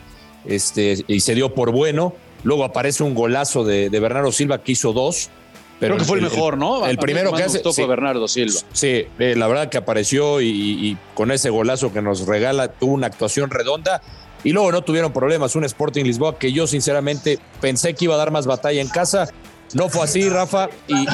este, 0.45 1.03
y 1.09 1.21
se 1.21 1.35
dio 1.35 1.55
por 1.55 1.73
bueno. 1.73 2.13
Luego 2.45 2.65
aparece 2.65 3.05
un 3.05 3.15
golazo 3.15 3.65
de, 3.65 3.89
Bernardo 3.89 4.33
Silva 4.33 4.63
que 4.63 4.73
hizo 4.73 4.93
dos. 4.93 5.31
Pero 5.79 5.95
Creo 5.95 5.99
que 5.99 6.05
fue 6.05 6.19
el, 6.19 6.25
mejor, 6.25 6.57
¿no? 6.57 6.87
El, 6.87 6.97
primero 6.97 7.33
que 7.33 7.43
hace. 7.43 7.61
Sí, 7.73 7.85
Bernardo 7.85 8.29
Silva. 8.29 8.61
Sí, 8.73 9.07
eh, 9.19 9.35
la 9.37 9.49
verdad 9.49 9.69
que 9.69 9.79
apareció 9.79 10.41
y, 10.41 10.97
con 11.15 11.33
ese 11.33 11.51
golazo 11.51 11.93
que 11.93 12.01
nos 12.03 12.27
regala 12.27 12.69
tuvo 12.69 12.95
una 12.95 13.09
actuación 13.09 13.51
redonda. 13.51 14.01
Y 14.45 14.53
luego 14.53 14.73
no 14.73 14.83
tuvieron 14.83 15.13
problemas. 15.13 15.55
Un 15.55 15.65
Sporting 15.65 16.05
Lisboa 16.05 16.39
que 16.39 16.53
yo, 16.53 16.67
sinceramente, 16.67 17.39
pensé 17.61 17.95
que 17.95 18.07
iba 18.07 18.15
a 18.15 18.19
dar 18.19 18.31
más 18.31 18.47
batalla 18.47 18.81
en 18.81 18.89
casa. 18.89 19.29
No 19.75 19.89
fue 19.89 20.03
así, 20.03 20.29
Rafa. 20.29 20.69
Y, 20.89 21.07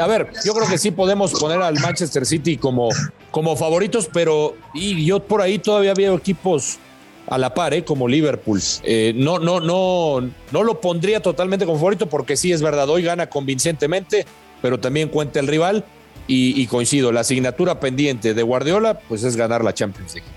a 0.00 0.06
ver, 0.06 0.28
yo 0.44 0.52
creo 0.54 0.68
que 0.68 0.78
sí 0.78 0.90
podemos 0.90 1.32
poner 1.32 1.62
al 1.62 1.78
Manchester 1.80 2.26
City 2.26 2.56
como, 2.56 2.88
como 3.30 3.56
favoritos, 3.56 4.08
pero 4.12 4.54
y 4.74 5.04
yo 5.04 5.20
por 5.20 5.42
ahí 5.42 5.58
todavía 5.58 5.94
veo 5.94 6.14
equipos 6.16 6.78
a 7.26 7.38
la 7.38 7.54
par, 7.54 7.74
¿eh? 7.74 7.84
como 7.84 8.08
Liverpool. 8.08 8.60
Eh, 8.82 9.12
no, 9.14 9.38
no, 9.38 9.60
no, 9.60 10.20
no 10.50 10.62
lo 10.62 10.80
pondría 10.80 11.20
totalmente 11.20 11.64
como 11.64 11.78
favorito 11.78 12.08
porque 12.08 12.36
sí 12.36 12.52
es 12.52 12.62
verdad, 12.62 12.88
hoy 12.88 13.02
gana 13.02 13.28
convincentemente, 13.28 14.26
pero 14.60 14.78
también 14.80 15.08
cuenta 15.08 15.40
el 15.40 15.46
rival. 15.46 15.84
y, 16.28 16.66
coincido, 16.66 17.12
la 17.12 17.20
asignatura 17.20 17.78
pendiente 17.80 18.32
de 18.32 18.42
Guardiola, 18.42 18.98
pues 19.00 19.24
es 19.24 19.36
ganar 19.36 19.62
la 19.64 19.74
Champions 19.74 20.14
League. 20.14 20.28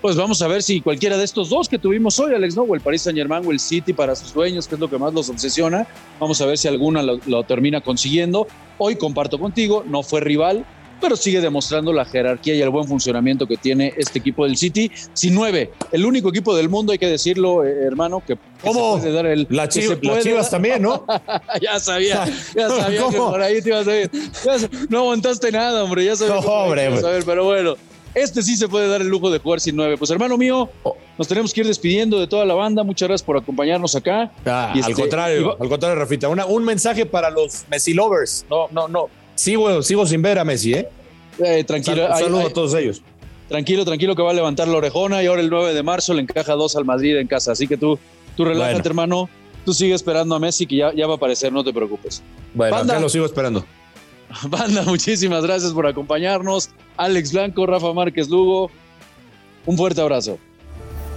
Pues 0.00 0.14
vamos 0.14 0.40
a 0.42 0.48
ver 0.48 0.62
si 0.62 0.80
cualquiera 0.80 1.16
de 1.16 1.24
estos 1.24 1.48
dos 1.50 1.68
que 1.68 1.76
tuvimos 1.76 2.20
hoy, 2.20 2.32
Alex, 2.32 2.54
¿no? 2.54 2.62
O 2.62 2.74
el 2.76 2.80
Paris 2.80 3.02
Saint 3.02 3.18
Germain 3.18 3.44
o 3.44 3.50
el 3.50 3.58
City 3.58 3.92
para 3.92 4.14
sus 4.14 4.32
dueños, 4.32 4.68
que 4.68 4.76
es 4.76 4.80
lo 4.80 4.88
que 4.88 4.96
más 4.96 5.12
los 5.12 5.28
obsesiona. 5.28 5.88
Vamos 6.20 6.40
a 6.40 6.46
ver 6.46 6.56
si 6.56 6.68
alguna 6.68 7.02
lo 7.02 7.42
termina 7.42 7.80
consiguiendo. 7.80 8.46
Hoy 8.78 8.94
comparto 8.94 9.40
contigo, 9.40 9.84
no 9.86 10.04
fue 10.04 10.20
rival, 10.20 10.64
pero 11.00 11.16
sigue 11.16 11.40
demostrando 11.40 11.92
la 11.92 12.04
jerarquía 12.04 12.54
y 12.54 12.62
el 12.62 12.70
buen 12.70 12.86
funcionamiento 12.86 13.46
que 13.46 13.56
tiene 13.56 13.94
este 13.96 14.18
equipo 14.18 14.44
del 14.44 14.56
City. 14.56 14.90
Sin 15.12 15.34
nueve, 15.34 15.70
el 15.92 16.04
único 16.04 16.28
equipo 16.30 16.54
del 16.56 16.68
mundo, 16.68 16.92
hay 16.92 16.98
que 16.98 17.06
decirlo, 17.08 17.64
eh, 17.64 17.84
hermano, 17.84 18.22
que, 18.26 18.38
¿Cómo? 18.62 18.98
dar 18.98 19.26
el. 19.26 19.46
La, 19.50 19.68
Chivas 19.68 20.50
también, 20.50 20.82
¿no? 20.82 21.04
ya 21.62 21.78
sabía, 21.78 22.24
ya 22.54 22.68
sabía 22.76 23.08
que 23.10 23.16
por 23.16 23.40
ahí 23.40 23.62
te 23.62 23.68
ibas 23.70 23.86
a 23.86 24.00
ir. 24.00 24.10
no 24.88 24.98
aguantaste 24.98 25.52
nada, 25.52 25.84
hombre, 25.84 26.04
ya 26.04 26.16
sabía. 26.16 26.34
No, 26.34 26.40
hombre, 26.40 26.90
pero 27.24 27.44
bueno. 27.44 27.76
Este 28.14 28.42
sí 28.42 28.56
se 28.56 28.68
puede 28.68 28.88
dar 28.88 29.00
el 29.00 29.08
lujo 29.08 29.30
de 29.30 29.38
jugar 29.38 29.60
sin 29.60 29.76
nueve. 29.76 29.96
Pues 29.96 30.10
hermano 30.10 30.36
mío, 30.36 30.68
oh. 30.82 30.96
nos 31.16 31.28
tenemos 31.28 31.52
que 31.52 31.60
ir 31.60 31.66
despidiendo 31.66 32.18
de 32.18 32.26
toda 32.26 32.44
la 32.44 32.54
banda. 32.54 32.82
Muchas 32.82 33.08
gracias 33.08 33.24
por 33.24 33.36
acompañarnos 33.36 33.94
acá. 33.94 34.32
Ah, 34.44 34.72
al 34.72 34.80
este, 34.80 34.94
contrario, 34.94 35.56
al 35.60 35.68
contrario, 35.68 35.96
Rafita. 35.96 36.28
un 36.28 36.64
mensaje 36.64 37.06
para 37.06 37.30
los 37.30 37.64
Messi 37.70 37.94
lovers. 37.94 38.44
No, 38.50 38.66
no, 38.72 38.88
no. 38.88 39.08
Sigo, 39.38 39.82
sigo 39.82 40.04
sin 40.04 40.20
ver 40.20 40.36
a 40.40 40.44
Messi, 40.44 40.74
¿eh? 40.74 40.88
eh 41.38 41.62
tranquilo. 41.62 42.08
saludo 42.18 42.48
a 42.48 42.50
todos 42.50 42.74
ellos. 42.74 43.02
Tranquilo, 43.48 43.84
tranquilo 43.84 44.16
que 44.16 44.22
va 44.22 44.32
a 44.32 44.34
levantar 44.34 44.66
la 44.66 44.78
orejona 44.78 45.22
y 45.22 45.26
ahora 45.26 45.40
el 45.40 45.48
9 45.48 45.74
de 45.74 45.82
marzo 45.84 46.12
le 46.12 46.22
encaja 46.22 46.54
dos 46.54 46.74
al 46.74 46.84
Madrid 46.84 47.16
en 47.16 47.28
casa. 47.28 47.52
Así 47.52 47.68
que 47.68 47.76
tú, 47.76 48.00
tú 48.36 48.44
relájate, 48.44 48.88
hermano. 48.88 49.30
Tú 49.64 49.72
sigue 49.72 49.94
esperando 49.94 50.34
a 50.34 50.40
Messi 50.40 50.66
que 50.66 50.76
ya, 50.76 50.92
ya 50.92 51.06
va 51.06 51.12
a 51.12 51.16
aparecer, 51.18 51.52
no 51.52 51.62
te 51.62 51.72
preocupes. 51.72 52.20
Bueno, 52.52 52.84
ya 52.84 52.98
lo 52.98 53.08
sigo 53.08 53.26
esperando. 53.26 53.64
Banda, 54.48 54.82
muchísimas 54.82 55.44
gracias 55.44 55.72
por 55.72 55.86
acompañarnos. 55.86 56.70
Alex 56.96 57.32
Blanco, 57.32 57.64
Rafa 57.64 57.92
Márquez 57.92 58.28
Lugo. 58.28 58.72
Un 59.66 59.76
fuerte 59.76 60.00
abrazo. 60.00 60.36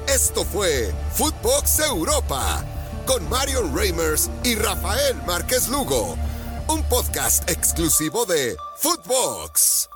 Esto 0.08 0.44
fue 0.44 0.92
Footbox 1.14 1.80
Europa 1.80 2.64
con 3.08 3.28
Marion 3.30 3.76
Reimers 3.76 4.30
y 4.44 4.54
Rafael 4.54 5.16
Márquez 5.26 5.68
Lugo 5.70 6.16
un 6.72 6.84
podcast 6.84 7.50
exclusivo 7.50 8.26
de 8.26 8.56
Footbox. 8.78 9.91